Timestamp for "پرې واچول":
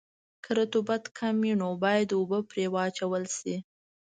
2.49-3.23